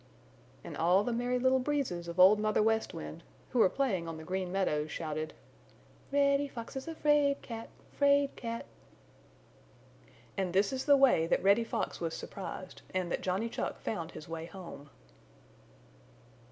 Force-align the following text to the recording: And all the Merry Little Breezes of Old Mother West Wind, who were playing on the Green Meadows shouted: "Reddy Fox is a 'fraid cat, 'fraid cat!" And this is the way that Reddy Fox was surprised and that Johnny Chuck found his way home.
And 0.63 0.75
all 0.75 1.03
the 1.03 1.13
Merry 1.13 1.37
Little 1.37 1.59
Breezes 1.59 2.07
of 2.07 2.19
Old 2.19 2.39
Mother 2.39 2.63
West 2.63 2.91
Wind, 2.91 3.21
who 3.51 3.59
were 3.59 3.69
playing 3.69 4.07
on 4.07 4.17
the 4.17 4.23
Green 4.23 4.51
Meadows 4.51 4.89
shouted: 4.89 5.35
"Reddy 6.11 6.47
Fox 6.47 6.75
is 6.75 6.87
a 6.87 6.95
'fraid 6.95 7.43
cat, 7.43 7.69
'fraid 7.91 8.35
cat!" 8.35 8.65
And 10.35 10.53
this 10.53 10.73
is 10.73 10.85
the 10.85 10.97
way 10.97 11.27
that 11.27 11.43
Reddy 11.43 11.63
Fox 11.63 12.01
was 12.01 12.15
surprised 12.15 12.81
and 12.95 13.11
that 13.11 13.21
Johnny 13.21 13.47
Chuck 13.47 13.79
found 13.79 14.13
his 14.13 14.27
way 14.27 14.47
home. 14.47 14.89